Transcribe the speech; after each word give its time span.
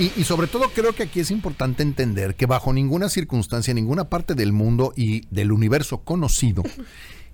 Y, 0.00 0.12
y, 0.18 0.24
sobre 0.24 0.46
todo 0.46 0.70
creo 0.70 0.94
que 0.94 1.02
aquí 1.02 1.20
es 1.20 1.30
importante 1.30 1.82
entender 1.82 2.34
que 2.34 2.46
bajo 2.46 2.72
ninguna 2.72 3.10
circunstancia, 3.10 3.74
ninguna 3.74 4.08
parte 4.08 4.34
del 4.34 4.50
mundo 4.50 4.94
y 4.96 5.26
del 5.28 5.52
universo 5.52 5.98
conocido, 6.04 6.62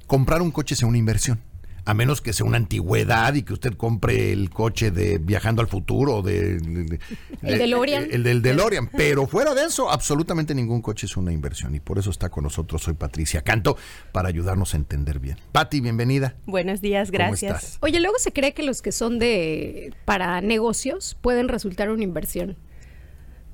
comprar 0.08 0.42
un 0.42 0.50
coche 0.50 0.74
sea 0.74 0.88
una 0.88 0.98
inversión 0.98 1.40
a 1.86 1.94
menos 1.94 2.20
que 2.20 2.32
sea 2.32 2.44
una 2.44 2.56
antigüedad 2.56 3.32
y 3.34 3.44
que 3.44 3.52
usted 3.52 3.74
compre 3.74 4.32
el 4.32 4.50
coche 4.50 4.90
de 4.90 5.18
Viajando 5.18 5.62
al 5.62 5.68
Futuro, 5.68 6.20
de, 6.20 6.58
de, 6.58 6.98
el 7.42 7.58
DeLorean. 7.58 8.08
El, 8.10 8.24
del 8.24 8.42
DeLorean. 8.42 8.88
Pero 8.88 9.28
fuera 9.28 9.54
de 9.54 9.64
eso, 9.64 9.88
absolutamente 9.88 10.52
ningún 10.52 10.82
coche 10.82 11.06
es 11.06 11.16
una 11.16 11.32
inversión. 11.32 11.76
Y 11.76 11.80
por 11.80 11.98
eso 11.98 12.10
está 12.10 12.28
con 12.28 12.42
nosotros 12.42 12.86
hoy 12.88 12.94
Patricia 12.94 13.42
Canto, 13.42 13.76
para 14.10 14.28
ayudarnos 14.28 14.74
a 14.74 14.78
entender 14.78 15.20
bien. 15.20 15.38
Pati, 15.52 15.80
bienvenida. 15.80 16.34
Buenos 16.44 16.80
días, 16.80 17.12
gracias. 17.12 17.78
Oye, 17.80 18.00
luego 18.00 18.18
se 18.18 18.32
cree 18.32 18.52
que 18.52 18.64
los 18.64 18.82
que 18.82 18.90
son 18.90 19.20
de 19.20 19.94
para 20.04 20.40
negocios 20.40 21.16
pueden 21.20 21.48
resultar 21.48 21.88
una 21.90 22.02
inversión. 22.02 22.56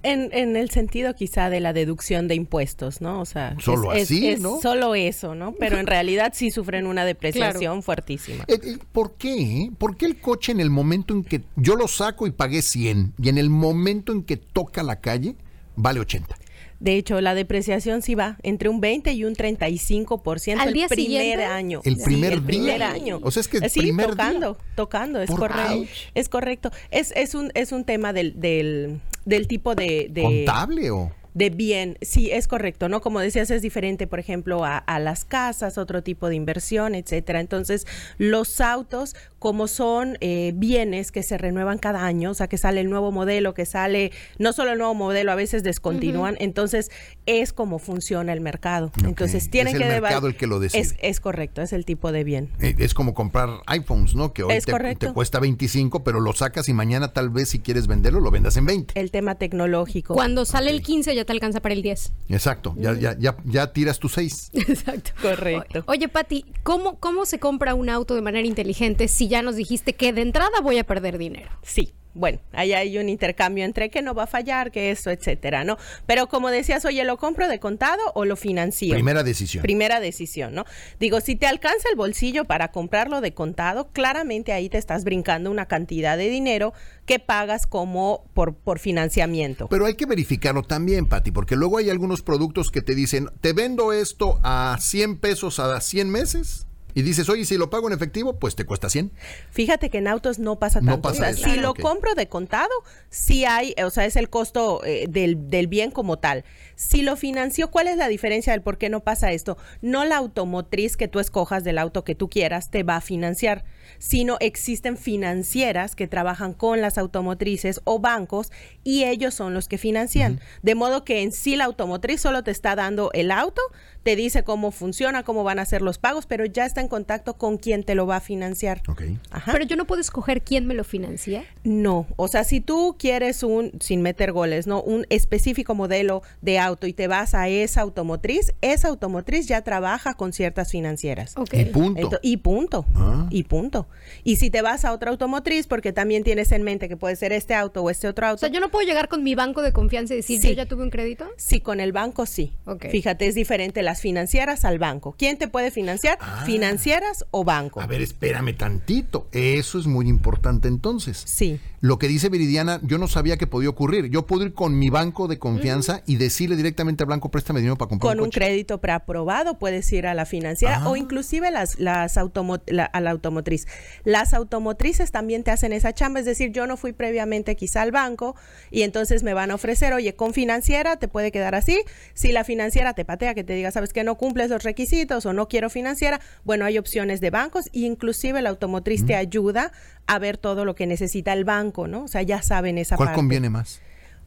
En, 0.03 0.31
en, 0.33 0.57
el 0.57 0.71
sentido 0.71 1.15
quizá 1.15 1.51
de 1.51 1.61
la 1.61 1.73
deducción 1.73 2.29
de 2.29 2.35
impuestos, 2.35 3.01
¿no? 3.01 3.21
O 3.21 3.25
sea, 3.25 3.57
solo 3.61 3.93
es, 3.93 4.05
así, 4.05 4.29
es, 4.29 4.41
¿no? 4.41 4.61
Solo 4.61 4.95
eso, 4.95 5.35
¿no? 5.35 5.53
Pero 5.53 5.79
en 5.79 5.87
realidad 5.87 6.33
sí 6.35 6.51
sufren 6.51 6.87
una 6.87 7.05
depreciación 7.05 7.61
claro. 7.61 7.83
fuertísima. 7.83 8.45
Eh, 8.49 8.59
eh, 8.63 8.79
¿Por 8.93 9.15
qué? 9.15 9.71
¿Por 9.79 9.97
qué 9.97 10.07
el 10.07 10.21
coche 10.21 10.53
en 10.53 10.61
el 10.61 10.71
momento 10.71 11.15
en 11.15 11.25
que 11.25 11.43
yo 11.57 11.77
lo 11.77 11.89
saco 11.89 12.27
y 12.27 12.33
pagué 12.33 12.63
100 12.63 13.15
y 13.23 13.29
en 13.29 13.39
el 13.39 13.51
momento 13.51 14.13
en 14.13 14.23
que 14.23 14.37
toca 14.37 14.83
la 14.83 15.01
calle 15.01 15.37
vale 15.77 16.01
80? 16.01 16.37
De 16.83 16.97
hecho, 16.97 17.21
la 17.21 17.35
depreciación 17.37 18.03
sí 18.03 18.17
va 18.17 18.39
entre 18.43 18.69
un 18.69 18.81
20 18.81 19.13
y 19.13 19.25
un 19.25 19.35
35% 19.37 20.59
¿Al 20.59 20.69
el 20.69 20.75
día 20.75 20.89
primer 20.89 21.07
siguiente? 21.23 21.45
año. 21.45 21.81
El 21.85 21.97
Sí, 21.97 22.05
primer 22.05 22.33
el 22.33 22.43
primer 22.43 22.77
día. 22.79 22.91
año. 22.91 23.21
O 23.23 23.31
sea, 23.31 23.41
es 23.41 23.47
que 23.49 23.59
el 23.59 23.71
sí, 23.71 23.81
primer 23.81 24.09
tocando, 24.11 24.55
día. 24.55 24.65
tocando, 24.75 25.23
es 25.23 25.31
correcto. 25.31 25.73
ouch. 25.75 25.89
Es 26.15 26.29
correcto. 26.29 26.71
Es, 26.91 27.13
es 27.15 27.35
un 27.37 27.53
es 27.55 27.71
un 27.71 27.85
tema 27.85 28.13
del, 28.13 28.41
del, 28.41 29.01
del 29.25 29.47
tipo 29.47 29.75
de, 29.77 30.09
de 30.11 30.23
¿Contable 30.23 30.91
o...? 30.91 31.13
De 31.35 31.51
bien, 31.51 31.99
sí, 32.03 32.31
es 32.31 32.49
correcto, 32.49 32.89
¿no? 32.89 33.01
Como 33.01 33.21
decías, 33.21 33.51
es 33.51 33.63
diferente, 33.63 34.07
por 34.07 34.19
ejemplo, 34.19 34.65
a, 34.65 34.79
a, 34.79 34.99
las 34.99 35.25
casas, 35.25 35.79
otro 35.79 36.03
tipo 36.03 36.29
de 36.29 36.35
inversión, 36.35 36.95
etcétera. 36.95 37.41
Entonces, 37.41 37.87
los 38.19 38.61
autos, 38.61 39.17
como 39.39 39.67
son 39.67 40.19
eh, 40.21 40.53
bienes 40.55 41.11
que 41.11 41.23
se 41.23 41.39
renuevan 41.39 41.79
cada 41.79 42.05
año, 42.05 42.31
o 42.31 42.35
sea, 42.35 42.49
que 42.49 42.59
sale 42.59 42.81
el 42.81 42.91
nuevo 42.91 43.13
modelo, 43.13 43.55
que 43.55 43.67
sale, 43.67 44.13
no 44.39 44.53
solo 44.53 44.73
el 44.73 44.79
nuevo 44.79 44.95
modelo, 44.95 45.33
a 45.33 45.35
veces 45.35 45.63
descontinúan, 45.63 46.35
uh 46.35 46.37
-huh. 46.37 46.45
entonces 46.45 46.91
es 47.27 47.53
como 47.53 47.79
funciona 47.79 48.33
el 48.33 48.41
mercado. 48.41 48.89
Okay. 48.95 49.09
Entonces, 49.09 49.51
tienen 49.51 49.75
es 49.75 49.81
el 49.81 49.89
que 49.89 50.01
mercado 50.01 50.27
el 50.27 50.37
que 50.37 50.47
lo 50.47 50.61
decide. 50.61 50.83
Es, 50.83 50.95
es, 51.01 51.21
correcto, 51.21 51.63
es 51.63 51.73
el 51.73 51.85
tipo 51.85 52.13
de 52.13 52.25
bien. 52.25 52.51
Eh, 52.61 52.75
Es 52.79 52.95
como 52.95 53.15
comprar 53.15 53.49
iPhones, 53.67 54.15
¿no? 54.15 54.33
Que 54.33 54.43
hoy 54.43 54.55
Es 54.55 54.65
te, 54.65 54.73
correcto. 54.73 55.07
te 55.09 55.13
cuesta 55.13 55.41
25, 55.41 56.05
pero 56.05 56.21
lo 56.21 56.33
sacas 56.33 56.69
y 56.69 56.73
mañana 56.75 57.13
tal 57.13 57.31
vez 57.31 57.49
si 57.49 57.61
quieres 57.61 57.87
venderlo, 57.87 58.21
lo 58.21 58.31
vendas 58.31 58.57
en 58.57 58.67
20. 58.67 58.99
El 59.01 59.11
tema 59.11 59.37
tecnológico. 59.37 60.15
Cuando 60.15 60.45
sale 60.45 60.71
el 60.71 60.83
15 60.83 61.15
ya 61.15 61.22
te 61.25 61.33
alcanza 61.33 61.61
para 61.61 61.75
el 61.75 61.83
10. 61.83 62.13
Exacto, 62.29 62.75
ya, 62.79 62.95
ya, 62.95 63.17
ya, 63.19 63.37
ya 63.45 63.73
tiras 63.73 63.99
tus 63.99 64.13
6. 64.13 64.51
Exacto. 64.55 65.11
Correcto. 65.21 65.85
O- 65.87 65.93
Oye, 65.93 66.09
Pati, 66.09 66.45
¿cómo, 66.63 66.99
¿cómo 66.99 67.27
se 67.27 67.39
compra 67.39 67.75
un 67.75 67.89
auto 67.91 68.15
de 68.15 68.23
manera 68.23 68.47
inteligente 68.47 69.09
si 69.09 69.29
ya 69.29 69.43
nos 69.43 69.57
dijiste 69.57 69.95
que 69.95 70.13
de 70.13 70.23
entrada 70.23 70.61
voy 70.63 70.79
a 70.79 70.85
perder 70.85 71.19
dinero? 71.19 71.51
Sí. 71.63 71.93
Bueno, 72.15 72.41
ahí 72.53 72.73
hay 72.75 72.99
un 72.99 73.09
intercambio 73.09 73.65
entre 73.65 73.91
que 73.91 74.03
no 74.03 74.15
va 74.15 74.25
a 74.25 74.27
fallar, 74.27 74.71
que 74.71 74.91
esto, 74.91 75.11
etcétera, 75.11 75.65
¿no? 75.65 75.79
Pero 76.07 76.29
como 76.29 76.51
decías, 76.51 76.85
oye, 76.85 77.05
¿lo 77.05 77.17
compro 77.17 77.49
de 77.49 77.59
contado 77.59 78.01
o 78.15 78.25
lo 78.25 78.37
financio? 78.37 78.93
Primera 78.93 79.23
decisión. 79.23 79.63
Primera 79.63 80.01
decisión, 80.01 80.55
¿no? 80.55 80.65
Digo, 81.01 81.21
si 81.21 81.37
te 81.37 81.47
alcanza 81.47 81.89
el 81.91 81.97
bolsillo 81.97 82.45
para 82.45 82.71
comprarlo 82.71 83.21
de 83.21 83.33
contado, 83.33 83.89
claramente 83.93 84.53
ahí 84.53 84.69
te 84.69 84.79
estás 84.79 85.05
brincando 85.05 85.51
una 85.51 85.67
cantidad 85.67 86.19
de 86.19 86.29
dinero 86.29 86.75
que 87.07 87.19
pagas 87.19 87.67
como 87.67 88.25
por, 88.35 88.55
por 88.55 88.79
financiamiento. 88.79 89.69
Pero 89.69 89.87
hay 89.87 89.95
que 89.95 90.07
verificarlo 90.07 90.63
también, 90.63 91.07
Pati, 91.07 91.31
porque 91.31 91.57
luego 91.57 91.79
hay 91.79 91.91
algunos 91.91 92.23
productos 92.23 92.71
que 92.71 92.83
te 92.83 92.95
dicen, 92.95 93.29
te 93.41 93.53
vendo 93.53 93.93
esto 93.93 94.39
a 94.43 94.77
100 94.79 95.19
pesos 95.19 95.59
a 95.59 95.81
100 95.81 96.11
meses. 96.11 96.67
Y 96.95 97.03
dices, 97.03 97.29
oye, 97.29 97.45
si 97.45 97.57
lo 97.57 97.71
pago 97.71 97.89
en 97.89 97.95
efectivo, 97.95 98.39
pues 98.39 98.55
te 98.57 98.65
cuesta 98.65 98.89
100. 98.91 99.13
Fíjate 99.51 99.91
que 99.91 99.99
en 99.99 100.09
autos 100.09 100.39
no 100.39 100.59
pasa 100.59 100.81
tanto. 100.81 100.97
No 100.97 101.03
pasa 101.03 101.13
o 101.13 101.17
sea, 101.17 101.31
eso. 101.31 101.49
si 101.49 101.57
lo 101.57 101.71
Ok. 101.71 101.81
compro 101.81 102.15
de 102.15 102.29
contado, 102.29 102.71
sí 103.11 103.45
hay, 103.45 103.75
o 103.85 103.91
sea, 103.91 104.05
es 104.05 104.17
el 104.17 104.29
costo 104.29 104.85
eh, 104.85 105.07
del, 105.09 105.49
del 105.51 105.67
bien 105.69 105.91
como 105.91 106.19
tal. 106.19 106.45
Si 106.75 107.03
lo 107.03 107.17
financió, 107.17 107.71
¿cuál 107.71 107.89
es 107.89 107.97
la 107.97 108.09
diferencia 108.09 108.53
del 108.53 108.63
por 108.63 108.77
qué 108.79 108.89
no 108.89 109.01
pasa 109.01 109.33
esto? 109.33 109.57
No 109.81 110.05
la 110.05 110.17
automotriz 110.17 110.97
que 110.97 111.09
tú 111.09 111.21
escojas 111.21 111.65
del 111.65 111.79
auto 111.79 112.05
que 112.05 112.15
tú 112.15 112.29
quieras 112.29 112.71
te 112.71 112.83
va 112.83 112.97
a 112.97 113.01
financiar, 113.01 113.65
sino 113.99 114.37
existen 114.41 114.97
financieras 114.97 115.95
que 115.95 116.09
trabajan 116.09 116.53
con 116.55 116.81
las 116.81 116.99
automotrices 116.99 117.81
o 117.85 118.01
bancos 118.01 118.51
y 118.85 119.05
ellos 119.05 119.35
son 119.35 119.55
los 119.55 119.69
que 119.69 119.79
financian. 119.79 120.41
De 120.63 120.75
modo 120.75 121.05
que 121.05 121.23
en 121.23 121.33
sí 121.33 121.57
la 121.57 121.65
automotriz 121.65 122.21
solo 122.21 122.43
te 122.43 122.51
está 122.51 122.75
dando 122.75 123.11
el 123.13 123.31
auto, 123.31 123.63
te 124.03 124.17
dice 124.17 124.43
cómo 124.45 124.71
funciona, 124.71 125.23
cómo 125.23 125.45
van 125.45 125.59
a 125.59 125.65
ser 125.65 125.83
los 125.83 125.99
pagos, 125.99 126.27
pero 126.27 126.45
ya 126.45 126.67
está 126.67 126.81
en 126.81 126.89
contacto 126.89 127.35
con 127.35 127.57
quien 127.59 127.85
te 127.85 127.95
lo 127.95 128.07
va 128.07 128.17
a 128.17 128.21
financiar. 128.21 128.83
Ok. 128.89 129.03
Ajá. 129.31 129.53
Pero 129.53 129.65
yo 129.65 129.77
no 129.77 129.87
puedo 129.87 130.01
escoger 130.01 130.43
quién 130.43 130.67
me 130.67 130.75
lo 130.75 130.85
financia. 130.85 131.45
No, 131.65 132.07
o 132.17 132.29
sea, 132.29 132.45
si 132.45 132.61
tú 132.61 132.97
quieres 132.99 133.43
un, 133.43 133.73
sin 133.81 134.03
meter 134.03 134.33
goles, 134.33 134.67
¿no? 134.67 134.83
Un 134.83 135.07
específico 135.11 135.75
modelo 135.75 136.23
de 136.41 136.59
auto 136.59 136.87
y 136.87 136.93
te 136.93 137.07
vas 137.07 137.35
a 137.35 137.49
esa 137.49 137.81
automotriz, 137.83 138.53
esa 138.61 138.89
automotriz 138.89 139.47
ya 139.47 139.63
trabaja 139.63 140.15
con 140.15 140.33
ciertas 140.33 140.71
financieras. 140.71 141.35
Ok. 141.37 141.55
Y 141.55 141.65
punto. 141.67 142.19
Y 142.23 142.37
punto. 142.39 142.85
Ah. 142.95 143.27
Y 143.31 143.45
punto. 143.45 143.87
Y 144.25 144.37
si 144.37 144.51
te 144.51 144.63
vas 144.63 144.85
a 144.85 144.93
otra 144.93 145.11
automotriz, 145.11 145.67
porque 145.67 145.93
también 145.93 146.25
tienes 146.25 146.51
en 146.53 146.63
mente 146.63 146.89
que 146.89 146.97
puede 146.97 147.17
ser 147.17 147.33
este 147.33 147.55
auto 147.55 147.83
o 147.83 147.91
este 147.91 148.09
otro 148.09 148.27
O 148.27 148.31
auto. 148.31 148.41
sea, 148.41 148.49
yo 148.49 148.61
no 148.61 148.71
puedo 148.71 148.87
llegar 148.87 149.09
con 149.09 149.23
mi 149.23 149.35
banco 149.35 149.63
de 149.63 149.73
confianza 149.73 150.15
y 150.15 150.19
decir, 150.19 150.41
Sí. 150.41 150.49
yo 150.49 150.55
ya 150.55 150.67
tuve 150.67 150.83
un 150.83 150.91
crédito. 150.91 151.27
Sí, 151.37 151.61
con 151.61 151.81
el 151.81 151.93
banco 151.93 152.27
sí. 152.27 152.53
Ok. 152.67 152.87
Fíjate, 152.91 153.27
es 153.27 153.35
diferente 153.35 153.83
las 153.93 154.01
financieras 154.01 154.65
al 154.65 154.79
banco. 154.79 155.15
¿Quién 155.19 155.37
te 155.37 155.49
puede 155.49 155.71
financiar? 155.71 156.17
Ah. 156.23 156.45
Financieras 156.47 157.27
o 157.31 157.45
banco. 157.45 157.79
A 157.83 157.87
ver, 157.87 158.01
espérame 158.01 158.57
tantito. 158.57 159.29
Eso 159.33 159.79
es 159.79 159.87
muy 159.87 160.09
importante 160.09 160.67
entonces. 160.67 161.23
Sí. 161.27 161.61
Lo 161.83 161.99
que 161.99 162.09
dice 162.09 162.29
Viridiana, 162.31 162.81
yo 162.85 162.97
no 162.97 163.07
sabía 163.09 163.37
que 163.37 163.47
podía 163.47 163.69
ocurrir. 163.69 164.09
Yo 164.09 164.25
puedo 164.25 164.45
ir 164.47 164.55
con 164.55 164.79
mi 164.79 164.89
banco 164.89 165.29
de 165.29 165.39
confianza 165.39 166.03
y 166.07 166.17
decirle 166.17 166.57
directamente 166.57 167.03
al 167.03 167.09
banco, 167.11 167.29
préstame 167.31 167.59
dinero 167.61 167.77
para 167.77 167.89
comprar 167.91 168.17
Con 168.17 168.25
un 168.25 168.31
crédito 168.31 168.81
preaprobado 168.81 169.59
puedes 169.59 169.93
ir 169.93 170.07
a 170.07 170.15
la 170.15 170.25
financiera 170.25 170.79
Ah. 170.85 170.89
o 170.89 170.97
inclusive 170.97 171.51
las, 171.51 171.79
las 171.81 172.17
automo- 172.17 172.63
la- 172.67 172.85
a 172.85 173.01
la 173.01 173.11
automotriz. 173.11 173.67
Las 174.05 174.33
automotrices 174.33 175.11
también 175.11 175.43
te 175.43 175.51
hacen 175.51 175.73
esa 175.75 175.93
chamba, 175.93 176.21
es 176.21 176.25
decir, 176.27 176.53
yo 176.53 176.67
no 176.67 176.77
fui 176.79 176.93
previamente 176.93 177.57
quizá 177.57 177.83
al 177.83 177.91
banco 177.91 178.37
y 178.71 178.83
entonces 178.83 179.23
me 179.25 179.35
van 179.35 179.51
a 179.51 179.57
ofrecer, 179.57 179.93
oye, 179.93 180.15
con 180.15 180.33
financiera 180.33 180.97
te 180.97 181.09
puede 181.09 181.33
quedar 181.33 181.55
así. 181.57 181.83
Si 182.15 182.31
la 182.33 182.45
financiera 182.45 182.95
te 182.95 183.05
patea, 183.05 183.35
que 183.35 183.43
te 183.43 183.55
diga, 183.55 183.73
sabes 183.83 183.93
que 183.93 184.05
no 184.05 184.15
cumples 184.17 184.49
los 184.49 184.63
requisitos 184.63 185.27
o 185.27 185.33
no 185.33 185.49
quiero 185.49 185.69
financiera, 185.69 186.21
bueno, 186.45 186.65
hay 186.65 186.79
opciones 186.79 187.21
de 187.21 187.31
bancos 187.31 187.67
e 187.73 187.81
inclusive 187.81 188.41
la 188.41 188.51
automotriz 188.51 189.03
Mm. 189.03 189.07
te 189.07 189.15
ayuda 189.17 189.73
a 190.07 190.19
ver 190.21 190.37
todo 190.39 190.65
lo 190.65 190.77
que 190.77 190.87
necesita 190.87 191.33
el 191.33 191.45
banco, 191.45 191.89
¿no? 191.89 192.05
O 192.05 192.09
sea, 192.09 192.23
ya 192.23 192.43
saben 192.43 192.79
esa 192.79 192.97
¿Cuál 192.97 193.09
parte. 193.09 193.19
conviene 193.19 193.51
más? 193.51 193.81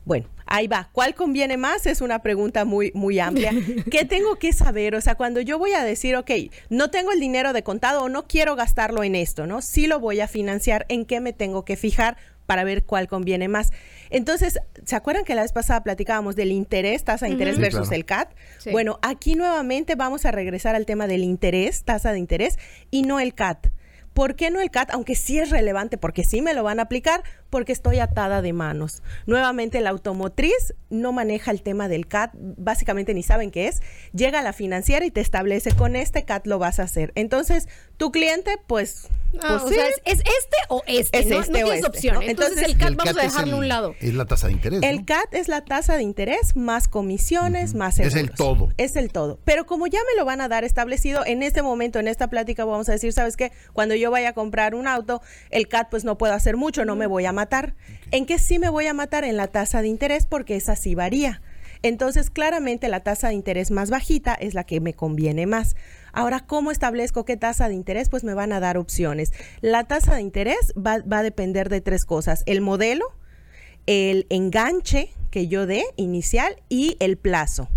Bueno, 0.03 0.27
ahí 0.45 0.67
va. 0.67 0.89
¿Cuál 0.91 1.15
conviene 1.15 1.55
más? 1.57 1.85
Es 1.85 2.01
una 2.01 2.19
pregunta 2.21 2.65
muy, 2.65 2.91
muy 2.93 3.17
amplia. 3.19 3.51
¿Qué 3.91 4.03
tengo 4.05 4.35
que 4.35 4.51
saber? 4.51 4.93
O 4.95 5.01
sea, 5.01 5.15
cuando 5.15 5.39
yo 5.41 5.57
voy 5.57 5.71
a 5.71 5.83
decir, 5.83 6.15
ok, 6.17 6.29
no 6.69 6.91
tengo 6.91 7.11
el 7.13 7.19
dinero 7.21 7.53
de 7.53 7.63
contado 7.63 8.03
o 8.03 8.09
no 8.09 8.27
quiero 8.27 8.55
gastarlo 8.57 9.03
en 9.03 9.15
esto, 9.15 9.47
¿no? 9.47 9.61
Sí 9.61 9.87
lo 9.87 9.99
voy 10.01 10.19
a 10.19 10.27
financiar, 10.27 10.85
¿en 10.89 11.05
qué 11.05 11.21
me 11.21 11.31
tengo 11.33 11.63
que 11.65 11.77
fijar? 11.77 12.17
Para 12.45 12.63
ver 12.63 12.83
cuál 12.83 13.07
conviene 13.07 13.47
más. 13.47 13.71
Entonces, 14.09 14.59
¿se 14.85 14.95
acuerdan 14.95 15.25
que 15.25 15.35
la 15.35 15.41
vez 15.41 15.51
pasada 15.51 15.83
platicábamos 15.83 16.35
del 16.35 16.51
interés, 16.51 17.03
tasa 17.03 17.25
de 17.25 17.31
interés 17.31 17.57
versus 17.59 17.87
claro. 17.87 17.95
el 17.95 18.05
CAT? 18.05 18.35
Sí. 18.59 18.71
Bueno, 18.71 18.99
aquí 19.01 19.35
nuevamente 19.35 19.95
vamos 19.95 20.25
a 20.25 20.31
regresar 20.31 20.75
al 20.75 20.85
tema 20.85 21.07
del 21.07 21.23
interés, 21.23 21.83
tasa 21.83 22.11
de 22.11 22.19
interés, 22.19 22.57
y 22.91 23.03
no 23.03 23.19
el 23.19 23.33
CAT. 23.33 23.67
¿Por 24.15 24.37
qué 24.37 24.49
no 24.49 24.61
el 24.61 24.71
CAT? 24.71 24.91
Aunque 24.93 25.13
sí 25.13 25.39
es 25.39 25.49
relevante, 25.49 25.97
porque 25.97 26.23
sí 26.23 26.41
me 26.41 26.53
lo 26.53 26.63
van 26.63 26.79
a 26.79 26.83
aplicar, 26.83 27.21
porque 27.49 27.73
estoy 27.73 27.99
atada 27.99 28.41
de 28.41 28.53
manos. 28.53 29.03
Nuevamente, 29.25 29.81
la 29.81 29.89
automotriz 29.89 30.73
no 30.89 31.11
maneja 31.11 31.51
el 31.51 31.61
tema 31.61 31.89
del 31.89 32.07
CAT, 32.07 32.31
básicamente 32.33 33.13
ni 33.13 33.23
saben 33.23 33.51
qué 33.51 33.67
es. 33.67 33.81
Llega 34.13 34.39
a 34.39 34.41
la 34.41 34.53
financiera 34.53 35.05
y 35.05 35.11
te 35.11 35.19
establece, 35.19 35.73
con 35.73 35.97
este 35.97 36.23
CAT 36.23 36.47
lo 36.47 36.59
vas 36.59 36.79
a 36.79 36.83
hacer. 36.83 37.11
Entonces, 37.15 37.67
tu 37.97 38.11
cliente, 38.11 38.57
pues, 38.67 39.07
Ah, 39.41 39.59
pues 39.59 39.63
o 39.63 39.67
sí, 39.67 39.75
sea, 39.75 39.87
es, 39.87 39.95
es 40.05 40.19
este 40.19 40.57
o 40.69 40.81
este. 40.87 41.19
Es 41.19 41.25
no, 41.27 41.39
este 41.39 41.51
no 41.51 41.57
tienes 41.57 41.73
este, 41.75 41.87
opción. 41.87 42.15
¿no? 42.15 42.21
Entonces, 42.21 42.57
Entonces, 42.57 42.69
el 42.69 42.77
CAT 42.77 42.89
El 42.89 42.95
vamos 42.95 43.13
CAT 43.13 43.21
a 43.21 43.25
es 43.25 43.33
dejarlo 43.33 43.55
a 43.55 43.59
un 43.59 43.67
lado. 43.67 43.95
Es 43.99 44.13
la 44.13 44.25
tasa 44.25 44.47
de 44.47 44.53
interés. 44.53 44.83
El 44.83 44.99
¿no? 44.99 45.05
CAT 45.05 45.33
es 45.33 45.47
la 45.49 45.65
tasa 45.65 45.97
de 45.97 46.03
interés 46.03 46.55
más 46.55 46.87
comisiones, 46.87 47.73
más 47.73 47.99
Es 47.99 48.13
seguros. 48.13 48.29
el 48.31 48.37
todo. 48.37 48.69
Es 48.77 48.95
el 48.95 49.11
todo. 49.11 49.39
Pero 49.43 49.65
como 49.65 49.87
ya 49.87 49.99
me 50.09 50.17
lo 50.17 50.25
van 50.25 50.39
a 50.41 50.47
dar 50.47 50.63
establecido, 50.63 51.25
en 51.25 51.43
este 51.43 51.61
momento, 51.61 51.99
en 51.99 52.07
esta 52.07 52.29
plática, 52.29 52.63
vamos 52.65 52.87
a 52.87 52.93
decir, 52.93 53.11
¿sabes 53.11 53.35
qué? 53.35 53.51
Cuando 53.73 53.95
yo 53.95 54.09
vaya 54.09 54.29
a 54.29 54.33
comprar 54.33 54.73
un 54.73 54.87
auto, 54.87 55.21
el 55.49 55.67
CAT 55.67 55.89
pues 55.89 56.05
no 56.05 56.17
puedo 56.17 56.33
hacer 56.33 56.55
mucho, 56.55 56.85
no 56.85 56.95
me 56.95 57.07
voy 57.07 57.25
a 57.25 57.33
matar. 57.33 57.75
¿En 58.11 58.25
qué 58.25 58.39
sí 58.39 58.57
me 58.59 58.69
voy 58.69 58.87
a 58.87 58.93
matar? 58.93 59.25
En 59.25 59.35
la 59.37 59.47
tasa 59.47 59.81
de 59.81 59.89
interés, 59.89 60.25
porque 60.27 60.55
esa 60.55 60.75
sí 60.75 60.95
varía. 60.95 61.41
Entonces, 61.81 62.29
claramente 62.29 62.87
la 62.89 63.01
tasa 63.01 63.29
de 63.29 63.33
interés 63.33 63.71
más 63.71 63.89
bajita 63.89 64.33
es 64.33 64.53
la 64.53 64.63
que 64.63 64.79
me 64.79 64.93
conviene 64.93 65.45
más. 65.45 65.75
Ahora, 66.13 66.41
¿cómo 66.41 66.71
establezco 66.71 67.25
qué 67.25 67.37
tasa 67.37 67.67
de 67.67 67.75
interés? 67.75 68.09
Pues 68.09 68.23
me 68.23 68.33
van 68.33 68.53
a 68.53 68.59
dar 68.59 68.77
opciones. 68.77 69.31
La 69.61 69.83
tasa 69.83 70.15
de 70.15 70.21
interés 70.21 70.73
va, 70.77 70.99
va 71.01 71.19
a 71.19 71.23
depender 71.23 71.69
de 71.69 71.81
tres 71.81 72.05
cosas. 72.05 72.43
El 72.45 72.61
modelo, 72.61 73.05
el 73.85 74.25
enganche 74.29 75.09
que 75.31 75.47
yo 75.47 75.65
dé 75.65 75.83
inicial 75.97 76.55
y 76.69 76.97
el 76.99 77.17
plazo. 77.17 77.69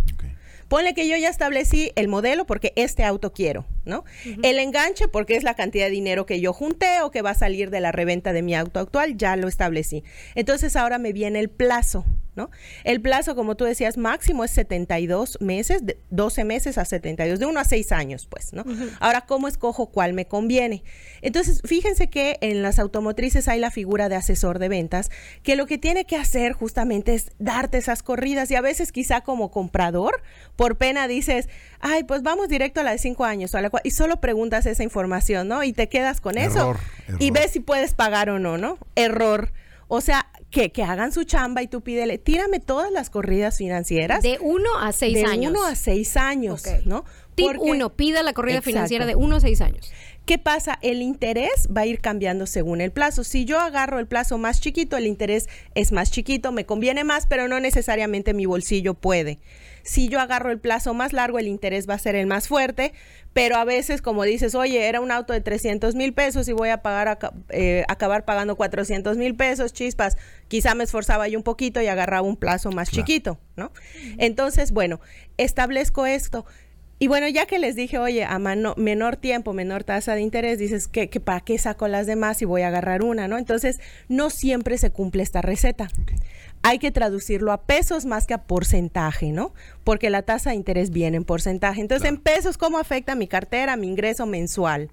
Ponle 0.69 0.93
que 0.93 1.09
yo 1.09 1.17
ya 1.17 1.31
establecí 1.31 1.93
el 1.97 2.09
modelo 2.09 2.47
porque 2.47 2.75
este 2.77 3.03
auto 3.03 3.33
quiero, 3.33 3.65
¿no? 3.87 4.05
El 4.43 4.59
enganche 4.59 5.09
porque 5.09 5.35
es 5.35 5.43
la 5.43 5.55
cantidad 5.55 5.87
de 5.87 5.91
dinero 5.91 6.27
que 6.27 6.41
yo 6.41 6.53
junté 6.53 7.01
o 7.03 7.11
que 7.11 7.23
va 7.23 7.31
a 7.31 7.35
salir 7.35 7.71
de 7.71 7.81
la 7.81 7.91
reventa 7.91 8.35
de 8.35 8.43
mi 8.43 8.55
auto 8.55 8.79
actual, 8.79 9.17
ya 9.17 9.35
lo 9.37 9.49
establecí. 9.49 10.05
Entonces 10.35 10.77
ahora 10.77 10.99
me 10.99 11.15
viene 11.15 11.41
el 11.41 11.49
plazo, 11.49 12.05
¿no? 12.39 12.51
El 12.85 13.03
plazo, 13.03 13.35
como 13.35 13.55
tú 13.57 13.65
decías, 13.67 13.99
máximo 13.99 14.45
es 14.45 14.51
72 14.53 15.37
meses, 15.43 15.85
de 15.85 15.99
12 16.09 16.45
meses 16.45 16.79
a 16.79 16.87
72, 16.87 17.39
de 17.39 17.45
1 17.45 17.61
a 17.61 17.65
6 17.65 17.93
años, 17.93 18.27
pues, 18.27 18.55
¿no? 18.55 18.65
Ahora, 19.01 19.27
¿cómo 19.27 19.47
escojo 19.49 19.89
cuál 19.89 20.15
me 20.15 20.27
conviene? 20.27 20.83
Entonces, 21.21 21.61
fíjense 21.65 22.09
que 22.09 22.39
en 22.41 22.63
las 22.63 22.79
automotrices 22.79 23.49
hay 23.49 23.61
la 23.61 23.71
figura 23.71 24.09
de 24.09 24.15
asesor 24.17 24.59
de 24.59 24.69
ventas, 24.71 25.11
que 25.43 25.57
lo 25.57 25.67
que 25.67 25.77
tiene 25.77 26.07
que 26.07 26.17
hacer 26.17 26.53
justamente 26.53 27.15
es 27.15 27.33
darte 27.39 27.77
esas 27.77 28.03
corridas 28.03 28.51
y 28.51 28.55
a 28.55 28.61
veces 28.63 28.93
quizá 28.93 29.21
como 29.21 29.51
comprador, 29.51 30.23
por 30.57 30.79
pena 30.79 31.09
dices, 31.09 31.49
ay, 31.81 32.05
pues 32.05 32.23
vamos 32.23 32.49
directo 32.49 32.81
a 32.81 32.85
la 32.85 32.93
de 32.93 32.99
5 32.99 33.25
años, 33.25 33.53
o 33.55 33.59
a 33.59 33.61
la 33.61 33.71
cua- 33.71 33.81
y 33.85 33.91
solo 33.91 34.21
preguntas 34.21 34.65
esa 34.67 34.85
información, 34.85 35.49
¿no? 35.49 35.65
Y 35.65 35.73
te 35.73 35.89
quedas 35.89 36.21
con 36.21 36.39
eso 36.39 36.59
Error, 36.61 36.77
y 37.19 37.31
ves 37.33 37.51
si 37.51 37.61
puedes 37.61 37.95
pagar 37.95 38.31
o 38.31 38.39
no, 38.39 38.57
¿no? 38.59 38.79
Error. 38.95 39.53
O 39.89 40.01
sea, 40.01 40.29
que, 40.51 40.73
que 40.73 40.83
hagan 40.83 41.13
su 41.13 41.25
chamba 41.25 41.63
y 41.63 41.69
tú 41.69 41.83
pídele, 41.83 42.17
tírame 42.19 42.59
todas 42.61 42.91
las 42.91 43.11
corridas 43.11 43.59
financieras 43.59 44.23
De 44.23 44.39
1 44.41 44.65
a 44.81 44.93
6 44.93 45.15
de 45.15 45.25
años. 45.25 45.51
uno 45.53 45.65
a 45.67 45.75
seis 45.75 46.17
años. 46.17 46.63
¿no? 46.87 47.05
Tip 47.35 47.47
Porque- 47.47 47.61
1, 47.71 47.91
pida 47.97 48.23
la 48.23 48.33
corrida 48.33 48.57
Exacto. 48.57 48.71
financiera 48.71 49.07
de 49.07 49.15
1 49.15 49.37
a 49.37 49.41
6 49.41 49.61
años. 49.61 49.93
¿Qué 50.25 50.39
pasa? 50.39 50.79
El 50.83 51.01
interés 51.03 51.69
va 51.75 51.83
a 51.83 51.87
ir 51.87 52.01
cambiando 52.01 52.47
según 52.47 52.81
el 52.83 52.93
plazo. 52.93 53.25
Si 53.25 53.45
yo 53.47 53.59
agarro 53.61 53.99
el 53.99 54.07
plazo 54.07 54.37
más 54.37 54.61
chiquito, 54.61 54.97
el 54.97 55.07
interés 55.07 55.49
es 55.75 55.91
más 55.93 56.11
chiquito, 56.11 56.53
me 56.53 56.67
conviene 56.67 57.03
más, 57.05 57.27
pero 57.27 57.49
no 57.49 57.61
necesariamente 57.61 58.35
mi 58.35 58.45
bolsillo 58.45 58.93
puede. 58.95 59.39
Si 59.89 60.09
yo 60.11 60.21
agarro 60.21 60.51
el 60.51 60.59
plazo 60.59 60.93
más 60.93 61.15
largo, 61.15 61.39
el 61.39 61.49
interés 61.49 61.89
va 61.89 61.95
a 61.95 61.99
ser 61.99 62.15
el 62.15 62.27
más 62.27 62.47
fuerte, 62.47 62.93
pero 63.33 63.57
a 63.57 63.65
veces, 63.65 64.03
como 64.03 64.25
dices, 64.25 64.55
oye, 64.55 64.87
era 64.87 65.01
un 65.01 65.11
auto 65.11 65.33
de 65.33 65.41
300 65.41 65.95
mil 65.95 66.13
pesos 66.13 66.47
y 66.49 66.53
voy 66.53 66.69
a 66.69 66.83
pagar 66.83 67.19
eh, 67.49 67.85
acabar 67.89 68.27
pagando 68.27 68.55
400 68.57 69.17
mil 69.17 69.35
pesos, 69.35 69.73
chispas, 69.73 70.17
quizá 70.49 70.75
me 70.75 70.85
esforzaba 70.85 71.27
yo 71.29 71.39
un 71.39 71.43
poquito 71.43 71.81
y 71.81 71.87
agarraba 71.87 72.21
un 72.21 72.37
plazo 72.37 72.71
más 72.71 72.91
Claro. 72.91 73.07
chiquito, 73.07 73.39
¿no? 73.57 73.73
Entonces, 74.19 74.73
bueno, 74.73 75.01
establezco 75.39 76.05
esto. 76.05 76.45
Y 77.01 77.07
bueno, 77.07 77.29
ya 77.29 77.47
que 77.47 77.61
les 77.61 77.77
dije, 77.77 77.97
oye, 77.99 78.25
a 78.25 78.39
mano- 78.41 78.75
menor 78.77 79.17
tiempo, 79.17 79.53
menor 79.53 79.85
tasa 79.85 80.17
de 80.17 80.21
interés, 80.21 80.59
dices 80.59 80.89
que, 80.89 81.09
que 81.09 81.21
para 81.21 81.41
qué 81.41 81.57
saco 81.57 81.87
las 81.87 82.07
demás 82.09 82.43
y 82.43 82.45
voy 82.45 82.63
a 82.63 82.69
agarrar 82.69 83.05
una, 83.05 83.29
¿no? 83.29 83.39
Entonces, 83.39 83.79
no 84.09 84.31
siempre 84.31 84.77
se 84.79 84.91
cumple 84.91 85.23
esta 85.23 85.41
receta. 85.41 85.89
Hay 86.63 86.79
que 86.79 86.91
traducirlo 86.91 87.53
a 87.53 87.63
pesos 87.63 88.05
más 88.05 88.27
que 88.27 88.35
a 88.35 88.45
porcentaje, 88.45 89.33
¿no? 89.33 89.55
Porque 89.85 90.11
la 90.11 90.23
tasa 90.23 90.51
de 90.51 90.57
interés 90.57 90.91
viene 90.91 91.17
en 91.17 91.25
porcentaje. 91.25 91.81
Entonces, 91.81 92.09
en 92.09 92.19
pesos, 92.19 92.59
¿cómo 92.59 92.79
afecta 92.79 93.15
mi 93.15 93.27
cartera, 93.27 93.77
mi 93.77 93.87
ingreso 93.87 94.27
mensual? 94.27 94.91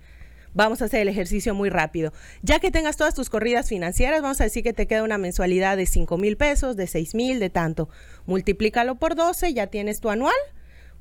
Vamos 0.53 0.81
a 0.81 0.85
hacer 0.85 1.01
el 1.01 1.09
ejercicio 1.09 1.53
muy 1.53 1.69
rápido. 1.69 2.13
Ya 2.41 2.59
que 2.59 2.71
tengas 2.71 2.95
todas 2.95 3.13
tus 3.13 3.29
corridas 3.29 3.67
financieras, 3.67 4.21
vamos 4.21 4.39
a 4.39 4.45
decir 4.45 4.63
que 4.63 4.71
te 4.71 4.87
queda 4.87 5.03
una 5.03 5.17
mensualidad 5.17 5.75
de 5.75 5.85
5 5.85 6.17
mil 6.17 6.37
pesos, 6.37 6.77
de 6.77 6.87
6 6.87 7.13
mil, 7.13 7.39
de 7.41 7.49
tanto. 7.49 7.89
Multiplícalo 8.25 8.95
por 8.95 9.15
12, 9.15 9.53
ya 9.53 9.67
tienes 9.67 9.99
tu 9.99 10.09
anual 10.09 10.33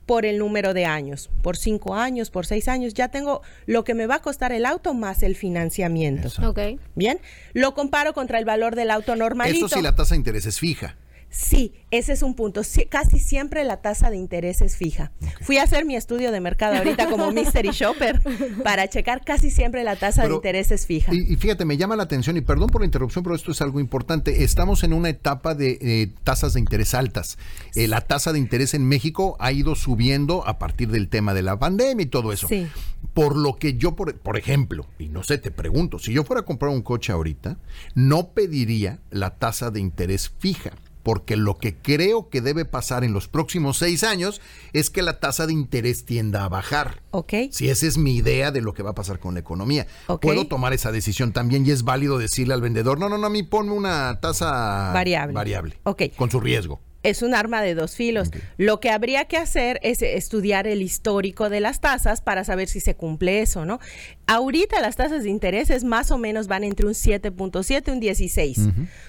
por 0.07 0.27
el 0.27 0.39
número 0.39 0.75
de 0.75 0.85
años, 0.85 1.31
por 1.43 1.57
5 1.57 1.95
años, 1.95 2.31
por 2.31 2.47
6 2.47 2.69
años. 2.69 2.95
Ya 2.95 3.09
tengo 3.09 3.43
lo 3.67 3.85
que 3.85 3.95
me 3.95 4.07
va 4.07 4.17
a 4.17 4.23
costar 4.23 4.53
el 4.53 4.67
auto 4.67 4.95
más 4.95 5.23
el 5.23 5.37
financiamiento. 5.37 6.29
Eso. 6.29 6.49
Ok. 6.49 6.61
Bien, 6.95 7.21
lo 7.53 7.75
comparo 7.75 8.13
contra 8.13 8.39
el 8.39 8.45
valor 8.45 8.75
del 8.75 8.91
auto 8.91 9.17
normalito. 9.17 9.67
Eso 9.67 9.77
sí, 9.77 9.83
la 9.83 9.95
tasa 9.95 10.15
de 10.15 10.19
interés 10.19 10.47
es 10.47 10.59
fija. 10.59 10.97
Sí, 11.35 11.73
ese 11.91 12.13
es 12.13 12.23
un 12.23 12.35
punto. 12.35 12.63
Sí, 12.63 12.87
casi 12.87 13.19
siempre 13.19 13.65
la 13.65 13.79
tasa 13.79 14.09
de 14.09 14.17
interés 14.17 14.63
es 14.63 14.77
fija. 14.77 15.11
Fui 15.41 15.59
a 15.59 15.65
hacer 15.65 15.85
mi 15.85 15.97
estudio 15.97 16.31
de 16.31 16.41
mercado 16.41 16.77
ahorita 16.77 17.11
como 17.11 17.31
Mystery 17.33 17.71
Shopper 17.71 18.23
para 18.63 18.89
checar 18.89 19.25
casi 19.25 19.51
siempre 19.51 19.83
la 19.83 19.97
tasa 19.97 20.29
de 20.29 20.35
interés 20.35 20.71
es 20.71 20.87
fija. 20.87 21.13
Y, 21.13 21.33
y 21.33 21.37
fíjate, 21.37 21.65
me 21.65 21.77
llama 21.77 21.97
la 21.97 22.05
atención, 22.05 22.37
y 22.37 22.41
perdón 22.41 22.69
por 22.69 22.83
la 22.83 22.85
interrupción, 22.85 23.25
pero 23.25 23.35
esto 23.35 23.51
es 23.51 23.61
algo 23.63 23.81
importante. 23.81 24.45
Estamos 24.45 24.85
en 24.85 24.93
una 24.93 25.09
etapa 25.09 25.57
de 25.57 25.79
eh, 25.81 26.13
tasas 26.23 26.55
de 26.55 26.61
interés 26.61 26.95
altas. 26.95 27.37
Eh, 27.75 27.89
la 27.89 28.03
tasa 28.03 28.33
de 28.33 28.39
interés 28.39 28.73
en 28.75 28.87
México 28.87 29.37
ha 29.41 29.51
ido 29.51 29.75
subiendo 29.75 30.47
a 30.47 30.61
partir 30.61 30.91
del 30.91 31.09
tema 31.09 31.35
de 31.35 31.43
la 31.43 31.59
pandemia 31.59 32.05
y 32.05 32.09
todo 32.09 32.33
eso. 32.33 32.47
Sí. 32.47 32.69
Por 33.13 33.37
lo 33.37 33.57
que 33.57 33.75
yo, 33.75 33.97
por, 33.97 34.17
por 34.17 34.37
ejemplo, 34.37 34.87
y 35.01 35.09
no 35.09 35.25
sé, 35.25 35.39
te 35.39 35.51
pregunto, 35.51 35.99
si 35.99 36.13
yo 36.13 36.23
fuera 36.23 36.43
a 36.43 36.45
comprar 36.45 36.71
un 36.71 36.83
coche 36.83 37.13
ahorita, 37.13 37.59
no 37.97 38.29
pediría 38.29 39.01
la 39.11 39.37
tasa 39.37 39.73
de 39.73 39.81
interés 39.81 40.33
fija. 40.39 40.71
Porque 41.05 41.37
lo 41.37 41.59
que 41.59 41.77
creo 41.77 42.29
que 42.31 42.41
debe 42.41 42.65
pasar 42.65 43.05
en 43.05 43.13
los 43.13 43.29
próximos 43.29 43.79
seis 43.79 44.03
años 44.03 44.41
es 44.73 44.91
que 44.91 45.03
la 45.03 45.21
tasa 45.21 45.47
de 45.47 45.53
interés 45.53 46.05
tienda 46.05 46.45
a 46.45 46.49
bajar. 46.49 47.03
¿Ok? 47.13 47.35
Si 47.51 47.71
esa 47.71 47.87
es 47.87 47.97
mi 47.97 48.17
idea 48.17 48.51
de 48.51 48.61
lo 48.61 48.75
que 48.75 48.83
va 48.83 48.91
a 48.91 48.95
pasar 48.95 49.21
con 49.21 49.35
la 49.35 49.41
economía. 49.41 49.87
Puedo 50.21 50.47
tomar 50.47 50.73
esa 50.73 50.91
decisión 50.91 51.33
también 51.33 51.65
y 51.67 51.71
es 51.71 51.85
válido 51.85 52.19
decirle 52.19 52.55
al 52.55 52.61
vendedor, 52.63 52.99
no, 52.99 53.09
no, 53.09 53.19
no, 53.19 53.27
a 53.27 53.31
mí 53.31 53.43
ponme 53.45 53.73
una 53.73 54.19
tasa 54.21 54.91
Variable. 54.93 55.35
variable. 55.35 55.79
Ok. 55.85 56.03
Con 56.17 56.31
su 56.31 56.41
riesgo. 56.41 56.81
Es 57.05 57.23
un 57.23 57.35
arma 57.35 57.63
de 57.63 57.75
dos 57.75 57.95
filos. 57.95 58.31
Lo 58.57 58.81
que 58.81 58.91
habría 58.91 59.27
que 59.27 59.37
hacer 59.37 59.79
es 59.83 60.03
estudiar 60.03 60.67
el 60.67 60.83
histórico 60.83 61.51
de 61.51 61.61
las 61.61 61.81
tasas 61.81 62.21
para 62.21 62.45
saber 62.45 62.67
si 62.67 62.81
se 62.81 62.97
cumple 62.97 63.43
eso, 63.43 63.65
¿no? 63.65 63.79
Ahorita 64.27 64.81
las 64.81 64.97
tasas 64.97 65.23
de 65.23 65.29
intereses 65.29 65.85
más 65.85 66.11
o 66.11 66.19
menos 66.19 66.49
van 66.49 66.65
entre 66.65 66.87
un 66.87 66.95
7.7 66.95 67.83
y 67.87 67.91
un 67.91 68.01
16, 68.01 68.69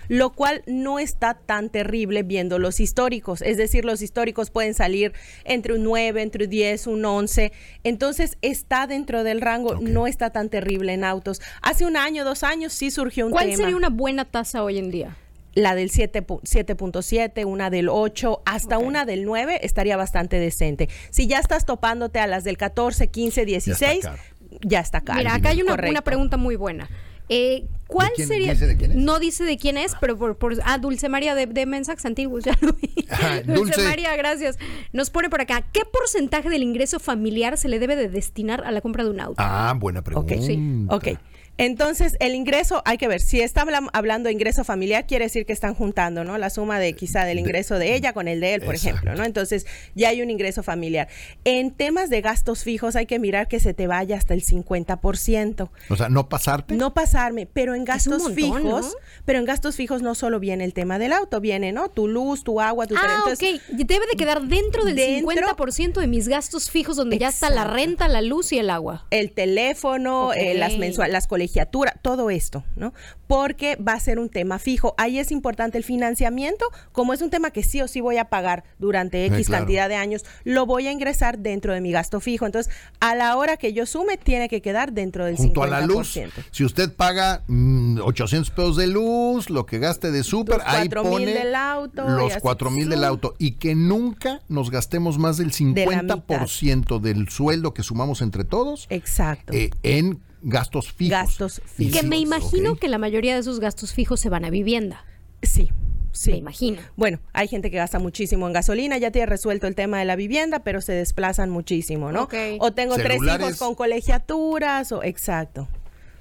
lo 0.09 0.33
cual 0.33 0.61
no 0.67 0.99
está 0.99 1.35
tan 1.35 1.69
terrible 1.69 2.23
viendo 2.23 2.59
los 2.59 2.81
históricos. 2.81 3.41
Es 3.41 3.55
decir, 3.55 3.85
los 3.85 4.01
históricos 4.01 4.51
pueden 4.51 4.73
salir 4.73 5.13
entre 5.45 5.73
un 5.73 5.83
9, 5.83 6.21
entre 6.21 6.43
un 6.43 6.49
10, 6.49 6.87
un 6.87 7.05
11. 7.05 7.53
Entonces 7.85 8.37
está 8.41 8.87
dentro 8.87 9.23
del 9.23 9.39
rango, 9.39 9.79
no 9.79 10.05
está 10.05 10.31
tan 10.31 10.49
terrible 10.49 10.91
en 10.91 11.05
autos. 11.05 11.41
Hace 11.61 11.85
un 11.85 11.95
año, 11.95 12.25
dos 12.25 12.43
años 12.43 12.73
sí 12.73 12.91
surgió 12.91 13.25
un 13.25 13.31
¿Cuál 13.31 13.45
tema 13.45 13.57
sería 13.57 13.77
una 13.77 13.89
buena 13.89 14.25
tasa 14.25 14.63
hoy 14.63 14.79
en 14.79 14.91
día? 14.91 15.15
La 15.55 15.73
del 15.73 15.89
7 15.89 16.25
pu- 16.25 16.41
7.7, 16.43 17.45
una 17.45 17.69
del 17.69 17.89
8, 17.89 18.41
hasta 18.45 18.77
Ok. 18.77 18.85
una 18.85 19.05
del 19.05 19.25
9 19.25 19.59
estaría 19.63 19.97
bastante 19.97 20.37
decente. 20.39 20.89
Si 21.09 21.27
ya 21.27 21.39
estás 21.39 21.65
topándote 21.65 22.19
a 22.19 22.27
las 22.27 22.43
del 22.43 22.57
14, 22.57 23.07
15, 23.07 23.45
16, 23.45 24.03
caro. 24.03 24.17
ya 24.61 24.79
está 24.81 25.01
caro. 25.01 25.17
Mira, 25.19 25.33
acá 25.33 25.49
hay 25.49 25.61
una, 25.61 25.73
una 25.89 26.01
pregunta 26.03 26.37
muy 26.37 26.55
buena. 26.55 26.89
Eh, 27.27 27.65
¿Cuál 27.87 28.11
quién- 28.15 28.27
sería? 28.27 28.51
dice 28.53 28.67
de 28.67 28.77
quién 28.77 28.91
es? 28.91 28.97
No 28.97 29.17
dice 29.17 29.45
de 29.45 29.57
quién 29.57 29.77
es, 29.77 29.93
pero 29.99 30.15
por, 30.15 30.37
por- 30.37 30.57
ah, 30.63 30.77
Dulce 30.77 31.09
María 31.09 31.33
de, 31.33 31.47
de 31.47 31.65
mensajes 31.65 32.05
antiguos, 32.05 32.43
ya 32.43 32.53
lo 32.61 32.73
vi. 32.73 32.93
Ajá, 33.09 33.41
Dulce. 33.45 33.53
Dulce. 33.77 33.81
María, 33.83 34.15
gracias. 34.15 34.59
Nos 34.93 35.09
pone 35.09 35.29
por 35.31 35.41
acá, 35.41 35.63
¿qué 35.71 35.81
porcentaje 35.91 36.49
del 36.49 36.61
ingreso 36.61 36.99
familiar 36.99 37.57
se 37.57 37.67
le 37.67 37.79
debe 37.79 37.95
de 37.95 38.09
destinar 38.09 38.63
a 38.63 38.71
la 38.71 38.81
compra 38.81 39.03
de 39.03 39.09
un 39.09 39.19
auto? 39.21 39.35
Ah, 39.37 39.73
buena 39.75 40.01
Ok, 40.01 40.05
pregunta. 40.05 40.35
sí. 40.41 40.59
Ok. 40.89 41.19
Entonces, 41.57 42.17
el 42.19 42.35
ingreso, 42.35 42.81
hay 42.85 42.97
que 42.97 43.07
ver, 43.07 43.21
si 43.21 43.39
está 43.41 43.61
habla- 43.61 43.87
hablando 43.93 44.27
de 44.27 44.33
ingreso 44.33 44.63
familiar, 44.63 45.05
quiere 45.07 45.25
decir 45.25 45.45
que 45.45 45.53
están 45.53 45.73
juntando, 45.73 46.23
¿no? 46.23 46.37
La 46.37 46.49
suma 46.49 46.79
de 46.79 46.93
quizá 46.93 47.23
del 47.25 47.39
ingreso 47.39 47.79
de 47.79 47.95
ella 47.95 48.11
con 48.13 48.27
el 48.27 48.39
de 48.41 48.55
él, 48.55 48.61
por 48.61 48.75
Exacto. 48.75 48.97
ejemplo, 48.97 49.15
¿no? 49.15 49.23
Entonces, 49.25 49.65
ya 49.95 50.09
hay 50.09 50.21
un 50.21 50.29
ingreso 50.29 50.63
familiar. 50.63 51.07
En 51.45 51.71
temas 51.71 52.09
de 52.09 52.21
gastos 52.21 52.63
fijos, 52.63 52.95
hay 52.95 53.05
que 53.05 53.19
mirar 53.19 53.47
que 53.47 53.59
se 53.59 53.73
te 53.73 53.87
vaya 53.87 54.17
hasta 54.17 54.33
el 54.33 54.43
50%. 54.43 55.69
O 55.89 55.95
sea, 55.95 56.09
no 56.09 56.27
pasarte. 56.29 56.75
No 56.75 56.93
pasarme, 56.93 57.45
pero 57.45 57.75
en 57.75 57.85
gastos 57.85 58.23
montón, 58.23 58.35
fijos, 58.35 58.63
¿no? 58.63 58.81
pero 59.25 59.39
en 59.39 59.45
gastos 59.45 59.75
fijos 59.75 60.01
no 60.01 60.15
solo 60.15 60.39
viene 60.39 60.63
el 60.63 60.73
tema 60.73 60.99
del 60.99 61.13
auto, 61.13 61.39
viene, 61.41 61.71
¿no? 61.71 61.89
Tu 61.89 62.07
luz, 62.07 62.43
tu 62.43 62.59
agua, 62.61 62.87
tu 62.87 62.95
Ah, 62.97 63.15
entonces, 63.19 63.61
ok. 63.69 63.75
Debe 63.85 64.05
de 64.11 64.17
quedar 64.17 64.41
dentro 64.43 64.83
del 64.83 64.95
Dentro- 64.95 65.31
50% 65.31 65.99
de 66.01 66.07
mis 66.07 66.27
gastos 66.27 66.69
fijos, 66.69 66.95
donde 66.97 67.17
ya 67.17 67.29
está 67.29 67.49
la 67.49 67.63
renta, 67.65 68.07
la 68.07 68.21
luz 68.21 68.51
y 68.51 68.57
el 68.59 68.69
agua. 68.69 69.05
el 69.11 69.31
teléfono, 69.31 70.33
eh, 70.33 70.53
las 70.55 70.77
mensual, 70.77 71.11
las 71.11 71.27
colegiaturas, 71.45 71.93
todo 72.01 72.29
esto, 72.29 72.63
¿no? 72.75 72.93
Porque 73.27 73.75
va 73.75 73.93
a 73.93 73.99
ser 73.99 74.19
un 74.19 74.29
tema 74.29 74.57
fijo. 74.59 74.95
Ahí 74.97 75.19
es 75.19 75.31
importante 75.31 75.77
el 75.77 75.83
financiamiento, 75.83 76.65
como 76.91 77.13
es 77.13 77.21
un 77.21 77.29
tema 77.29 77.51
que 77.51 77.63
sí 77.63 77.81
o 77.81 77.87
sí 77.87 78.01
voy 78.01 78.17
a 78.17 78.25
pagar 78.25 78.63
durante 78.79 79.25
X 79.25 79.47
claro. 79.47 79.61
cantidad 79.63 79.89
de 79.89 79.95
años, 79.95 80.25
lo 80.43 80.65
voy 80.65 80.87
a 80.87 80.91
ingresar 80.91 81.39
dentro 81.39 81.73
de 81.73 81.81
mi 81.81 81.91
gasto 81.91 82.19
fijo. 82.19 82.45
Entonces, 82.45 82.73
a 82.99 83.15
la 83.15 83.35
hora 83.37 83.57
que 83.57 83.73
yo 83.73 83.85
sume, 83.85 84.17
tiene 84.17 84.49
que 84.49 84.61
quedar 84.61 84.91
dentro 84.91 85.25
del 85.25 85.35
Junto 85.35 85.61
50%. 85.61 85.65
a 85.65 85.67
la 85.67 85.85
luz, 85.85 86.19
si 86.51 86.63
usted 86.63 86.93
paga 86.93 87.43
mm, 87.47 87.99
800 88.01 88.49
pesos 88.51 88.77
de 88.77 88.87
luz, 88.87 89.49
lo 89.49 89.65
que 89.65 89.79
gaste 89.79 90.11
de 90.11 90.23
súper, 90.23 90.61
ahí 90.65 90.89
4,000 90.89 91.11
pone 91.11 91.33
del 91.33 91.55
auto, 91.55 92.09
los 92.09 92.31
así. 92.31 92.41
4 92.41 92.71
mil 92.71 92.89
del 92.89 93.03
auto 93.03 93.35
y 93.37 93.51
que 93.51 93.75
nunca 93.75 94.41
nos 94.49 94.71
gastemos 94.71 95.17
más 95.17 95.37
del 95.37 95.51
De 95.51 95.85
la 95.85 96.01
50% 96.01 96.99
del 96.99 97.29
sueldo 97.29 97.73
que 97.73 97.83
sumamos 97.83 98.21
entre 98.21 98.43
todos 98.43 98.87
Exacto. 98.89 99.53
eh, 99.53 99.69
en 99.83 100.19
gastos 100.45 100.93
fijos. 100.93 101.11
Gastos 101.11 101.61
fijos. 101.65 101.99
Que 101.99 102.07
me 102.07 102.17
imagino 102.17 102.75
que 102.75 102.87
la 102.87 102.97
mayoría 102.97 103.33
de 103.33 103.41
esos 103.41 103.59
gastos 103.59 103.93
fijos 103.93 104.19
se 104.19 104.29
van 104.29 104.45
a 104.45 104.49
vivienda. 104.49 105.03
Sí, 105.41 105.69
sí. 106.11 106.31
Me 106.31 106.37
imagino. 106.37 106.81
Bueno, 106.95 107.19
hay 107.33 107.47
gente 107.47 107.69
que 107.69 107.77
gasta 107.77 107.99
muchísimo 107.99 108.47
en 108.47 108.53
gasolina, 108.53 108.97
ya 108.97 109.11
tiene 109.11 109.25
resuelto 109.25 109.67
el 109.67 109.75
tema 109.75 109.99
de 109.99 110.05
la 110.05 110.15
vivienda, 110.15 110.59
pero 110.59 110.81
se 110.81 110.93
desplazan 110.93 111.49
muchísimo, 111.49 112.11
¿no? 112.11 112.23
Ok. 112.23 112.35
O 112.59 112.71
tengo 112.71 112.95
tres 112.95 113.21
hijos 113.21 113.57
con 113.57 113.75
colegiaturas, 113.75 114.91
o 114.91 115.03
exacto. 115.03 115.67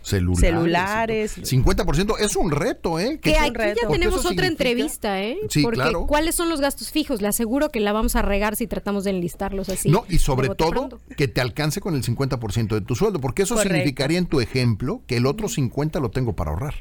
Celulares. 0.04 0.40
Celulares. 0.40 1.38
50% 1.50 2.16
es 2.20 2.36
un 2.36 2.50
reto, 2.50 2.98
¿eh? 3.00 3.18
Que 3.20 3.36
aquí 3.38 3.50
reto. 3.54 3.80
ya 3.82 3.88
tenemos 3.88 4.18
otra 4.20 4.28
significa- 4.30 4.46
entrevista, 4.48 5.22
¿eh? 5.22 5.38
Sí, 5.48 5.62
Porque 5.62 5.76
claro. 5.80 6.06
¿cuáles 6.06 6.34
son 6.34 6.48
los 6.50 6.60
gastos 6.60 6.90
fijos? 6.90 7.22
Le 7.22 7.28
aseguro 7.28 7.70
que 7.70 7.80
la 7.80 7.92
vamos 7.92 8.14
a 8.14 8.22
regar 8.22 8.54
si 8.56 8.66
tratamos 8.66 9.04
de 9.04 9.10
enlistarlos 9.10 9.68
así. 9.70 9.88
No, 9.90 10.04
y 10.08 10.18
sobre 10.18 10.50
todo 10.50 10.70
pronto. 10.70 11.00
que 11.16 11.26
te 11.28 11.40
alcance 11.40 11.80
con 11.80 11.94
el 11.94 12.02
50% 12.02 12.74
de 12.74 12.80
tu 12.82 12.94
sueldo, 12.94 13.18
porque 13.20 13.42
eso 13.44 13.54
Correcto. 13.54 13.74
significaría 13.74 14.18
en 14.18 14.26
tu 14.26 14.40
ejemplo 14.40 15.00
que 15.06 15.16
el 15.16 15.26
otro 15.26 15.48
50 15.48 16.00
lo 16.00 16.10
tengo 16.10 16.34
para 16.34 16.50
ahorrar. 16.50 16.74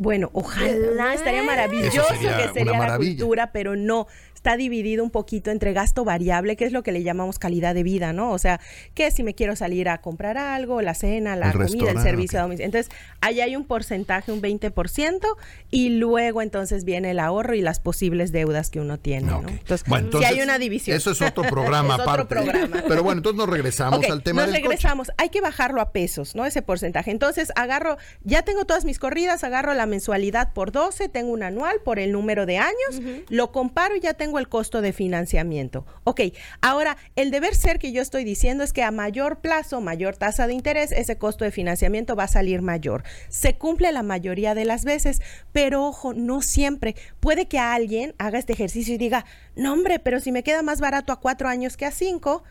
Bueno, 0.00 0.30
ojalá, 0.32 1.12
estaría 1.12 1.42
maravilloso 1.42 1.90
sería 1.90 2.36
que 2.36 2.44
una 2.44 2.52
sería 2.52 2.72
la 2.72 2.78
maravilla. 2.78 3.16
cultura, 3.18 3.50
pero 3.52 3.74
no. 3.74 4.06
Está 4.38 4.56
dividido 4.56 5.02
un 5.02 5.10
poquito 5.10 5.50
entre 5.50 5.72
gasto 5.72 6.04
variable, 6.04 6.54
que 6.54 6.64
es 6.64 6.70
lo 6.70 6.84
que 6.84 6.92
le 6.92 7.02
llamamos 7.02 7.40
calidad 7.40 7.74
de 7.74 7.82
vida, 7.82 8.12
¿no? 8.12 8.30
O 8.30 8.38
sea, 8.38 8.60
que 8.94 9.10
si 9.10 9.24
me 9.24 9.34
quiero 9.34 9.56
salir 9.56 9.88
a 9.88 9.98
comprar 9.98 10.38
algo, 10.38 10.80
la 10.80 10.94
cena, 10.94 11.34
la 11.34 11.50
El 11.50 11.58
comida, 11.66 11.90
el 11.90 12.00
servicio 12.00 12.38
a 12.38 12.42
domicilio. 12.42 12.66
Entonces, 12.66 12.88
ahí 13.20 13.40
hay 13.40 13.56
un 13.56 13.64
porcentaje, 13.64 14.30
un 14.30 14.40
20%, 14.40 15.26
y 15.72 15.88
luego 15.88 16.40
entonces 16.40 16.84
viene 16.84 17.10
el 17.10 17.18
ahorro 17.18 17.56
y 17.56 17.62
las 17.62 17.80
posibles 17.80 18.30
deudas 18.30 18.70
que 18.70 18.78
uno 18.78 18.96
tiene, 18.96 19.26
¿no? 19.26 19.38
Ok. 19.38 19.48
Entonces, 19.48 19.88
Bueno, 19.88 20.04
entonces, 20.06 20.30
hay 20.30 20.40
una 20.40 20.56
división. 20.60 20.96
Eso 20.96 21.10
es 21.10 21.20
otro 21.20 21.42
programa 21.42 21.94
Es 21.96 22.00
otro 22.00 22.12
aparte. 22.12 22.26
programa. 22.36 22.84
Pero 22.86 23.02
bueno, 23.02 23.18
entonces 23.18 23.38
nos 23.38 23.48
regresamos 23.48 24.08
al 24.08 24.22
tema 24.22 24.42
nos 24.42 24.52
del 24.52 24.62
coche. 24.62 24.68
regresamos. 24.76 25.10
Hay 25.18 25.30
que 25.30 25.40
bajarlo 25.40 25.80
a 25.80 25.90
pesos, 25.90 26.36
¿no? 26.36 26.44
Ese 26.46 26.62
porcentaje. 26.62 27.10
Entonces, 27.10 27.50
agarro, 27.56 27.96
ya 28.22 28.42
tengo 28.42 28.66
todas 28.66 28.84
mis 28.84 29.00
corridas, 29.00 29.42
agarro 29.42 29.74
la 29.74 29.86
mensualidad 29.86 30.52
por 30.52 30.70
12, 30.70 31.08
tengo 31.08 31.32
un 31.32 31.42
anual 31.42 31.80
por 31.84 31.98
el 31.98 32.12
número 32.12 32.46
de 32.46 32.58
años, 32.58 33.00
lo 33.30 33.50
comparo 33.50 33.96
y 33.96 34.00
ya 34.00 34.14
tengo 34.14 34.27
el 34.38 34.48
costo 34.48 34.82
de 34.82 34.92
financiamiento. 34.92 35.86
Ok, 36.04 36.20
ahora, 36.60 36.96
el 37.16 37.30
deber 37.30 37.54
ser 37.54 37.78
que 37.78 37.92
yo 37.92 38.02
estoy 38.02 38.24
diciendo 38.24 38.64
es 38.64 38.72
que 38.72 38.82
a 38.82 38.90
mayor 38.90 39.40
plazo, 39.40 39.80
mayor 39.80 40.16
tasa 40.16 40.46
de 40.46 40.54
interés, 40.54 40.92
ese 40.92 41.16
costo 41.16 41.44
de 41.44 41.50
financiamiento 41.50 42.16
va 42.16 42.24
a 42.24 42.28
salir 42.28 42.60
mayor. 42.60 43.04
Se 43.28 43.54
cumple 43.54 43.92
la 43.92 44.02
mayoría 44.02 44.54
de 44.54 44.64
las 44.64 44.84
veces, 44.84 45.22
pero 45.52 45.86
ojo, 45.86 46.12
no 46.12 46.42
siempre. 46.42 46.96
Puede 47.20 47.46
que 47.46 47.58
alguien 47.58 48.14
haga 48.18 48.38
este 48.38 48.52
ejercicio 48.52 48.94
y 48.94 48.98
diga, 48.98 49.24
no 49.56 49.72
hombre, 49.72 50.00
pero 50.00 50.20
si 50.20 50.32
me 50.32 50.42
queda 50.42 50.62
más 50.62 50.80
barato 50.80 51.12
a 51.12 51.20
cuatro 51.20 51.48
años 51.48 51.76
que 51.76 51.86
a 51.86 51.90
cinco, 51.90 52.42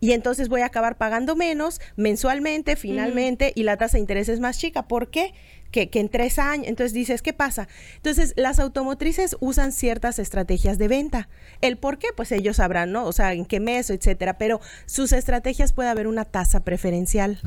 y 0.00 0.12
entonces 0.12 0.48
voy 0.48 0.60
a 0.60 0.66
acabar 0.66 0.98
pagando 0.98 1.36
menos 1.36 1.80
mensualmente, 1.96 2.76
finalmente, 2.76 3.52
y 3.54 3.62
la 3.62 3.76
tasa 3.76 3.96
de 3.96 4.00
interés 4.00 4.28
es 4.28 4.40
más 4.40 4.58
chica. 4.58 4.86
¿Por 4.88 5.10
qué? 5.10 5.32
Que, 5.70 5.90
que 5.90 6.00
en 6.00 6.08
tres 6.08 6.38
años. 6.38 6.68
Entonces 6.68 6.92
dices, 6.92 7.22
¿qué 7.22 7.32
pasa? 7.32 7.68
Entonces, 7.96 8.32
las 8.36 8.58
automotrices 8.58 9.36
usan 9.40 9.72
ciertas 9.72 10.18
estrategias 10.18 10.78
de 10.78 10.88
venta. 10.88 11.28
¿El 11.60 11.76
por 11.76 11.98
qué? 11.98 12.08
Pues 12.16 12.32
ellos 12.32 12.56
sabrán, 12.56 12.92
¿no? 12.92 13.04
O 13.04 13.12
sea, 13.12 13.32
en 13.32 13.44
qué 13.44 13.60
mes, 13.60 13.90
etcétera. 13.90 14.38
Pero 14.38 14.60
sus 14.86 15.12
estrategias 15.12 15.72
puede 15.72 15.88
haber 15.88 16.06
una 16.06 16.24
tasa 16.24 16.60
preferencial. 16.60 17.40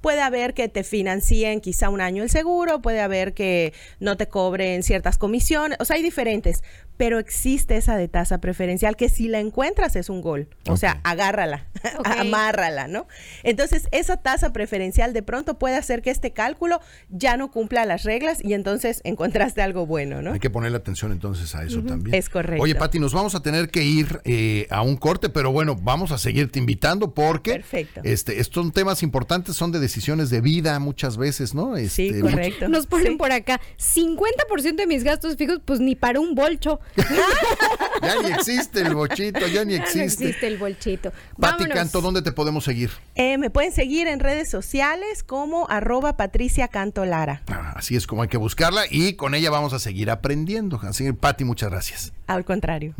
Puede 0.00 0.20
haber 0.20 0.54
que 0.54 0.68
te 0.68 0.84
financien 0.84 1.60
quizá 1.60 1.88
un 1.88 2.00
año 2.00 2.22
el 2.22 2.30
seguro, 2.30 2.82
puede 2.82 3.00
haber 3.00 3.34
que 3.34 3.72
no 3.98 4.16
te 4.16 4.28
cobren 4.28 4.82
ciertas 4.82 5.18
comisiones, 5.18 5.78
o 5.80 5.84
sea, 5.84 5.96
hay 5.96 6.02
diferentes, 6.02 6.62
pero 7.00 7.18
existe 7.18 7.78
esa 7.78 7.96
de 7.96 8.08
tasa 8.08 8.42
preferencial 8.42 8.94
que 8.94 9.08
si 9.08 9.28
la 9.28 9.40
encuentras 9.40 9.96
es 9.96 10.10
un 10.10 10.20
gol, 10.20 10.48
o 10.66 10.76
sea, 10.76 11.00
agárrala, 11.02 11.64
amárrala, 12.04 12.88
¿no? 12.88 13.06
Entonces, 13.42 13.88
esa 13.90 14.18
tasa 14.18 14.52
preferencial 14.52 15.14
de 15.14 15.22
pronto 15.22 15.58
puede 15.58 15.76
hacer 15.76 16.02
que 16.02 16.10
este 16.10 16.34
cálculo 16.34 16.78
ya 17.08 17.38
no 17.38 17.50
cumpla 17.50 17.86
las 17.86 18.02
reglas 18.02 18.44
y 18.44 18.52
entonces 18.52 19.00
encontraste 19.04 19.62
algo 19.62 19.86
bueno, 19.86 20.20
¿no? 20.20 20.34
Hay 20.34 20.40
que 20.40 20.50
ponerle 20.50 20.76
atención 20.76 21.10
entonces 21.10 21.54
a 21.54 21.64
eso 21.64 21.80
también. 21.80 22.14
Es 22.14 22.28
correcto. 22.28 22.62
Oye, 22.62 22.74
Pati, 22.74 22.98
nos 22.98 23.14
vamos 23.14 23.34
a 23.34 23.40
tener 23.40 23.70
que 23.70 23.82
ir 23.82 24.20
eh, 24.24 24.66
a 24.68 24.82
un 24.82 24.98
corte, 24.98 25.30
pero 25.30 25.52
bueno, 25.52 25.76
vamos 25.80 26.12
a 26.12 26.18
seguirte 26.18 26.58
invitando 26.58 27.14
porque 27.14 27.52
Perfecto. 27.52 28.02
este, 28.04 28.40
estos 28.40 28.62
son 28.62 28.72
temas 28.72 29.02
importantes, 29.02 29.56
son 29.56 29.72
de 29.72 29.80
decisiones 29.80 30.28
de 30.28 30.42
vida 30.42 30.78
muchas 30.78 31.16
veces, 31.16 31.54
¿no? 31.54 31.78
Sí, 31.78 32.08
Este, 32.08 32.20
correcto. 32.20 32.68
Nos 32.68 32.86
ponen 32.86 33.12
Sí. 33.12 33.16
por 33.16 33.32
acá 33.32 33.58
50% 33.78 34.76
de 34.76 34.86
mis 34.86 35.02
gastos 35.02 35.36
fijos, 35.36 35.62
pues 35.64 35.80
ni 35.80 35.96
para 35.96 36.20
un 36.20 36.34
bolcho. 36.34 36.78
Ya 38.02 38.22
ni 38.22 38.30
existe 38.30 38.80
el 38.80 38.94
bochito, 38.94 39.46
ya 39.46 39.64
ni 39.64 39.76
No 39.76 39.82
existe. 39.84 40.24
existe 40.24 40.46
el 40.46 40.56
bolchito. 40.56 41.12
Pati. 41.38 41.66
Canto, 41.68 42.00
¿dónde 42.00 42.22
te 42.22 42.32
podemos 42.32 42.64
seguir? 42.64 42.90
Eh, 43.14 43.36
me 43.36 43.50
pueden 43.50 43.72
seguir 43.72 44.08
en 44.08 44.20
redes 44.20 44.48
sociales 44.50 45.22
como 45.22 45.68
arroba 45.68 46.16
Patricia 46.16 46.68
Canto 46.68 47.04
Lara. 47.04 47.42
Ah, 47.50 47.74
Así 47.76 47.96
es 47.96 48.06
como 48.06 48.22
hay 48.22 48.28
que 48.28 48.38
buscarla 48.38 48.82
y 48.90 49.14
con 49.14 49.34
ella 49.34 49.50
vamos 49.50 49.72
a 49.74 49.78
seguir 49.78 50.10
aprendiendo. 50.10 50.80
Así 50.82 51.04
que, 51.04 51.12
Pati, 51.14 51.44
muchas 51.44 51.70
gracias. 51.70 52.12
Al 52.26 52.44
contrario. 52.44 52.94